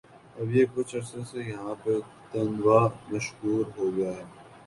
اب 0.39 0.47
یہ 0.55 0.65
کچھ 0.75 0.95
عرصے 0.95 1.21
سے 1.31 1.39
یہاں 1.41 1.75
پہ 1.83 1.93
تیندوا 2.31 2.79
مشہور 3.09 3.63
ہوگیاہے 3.77 4.23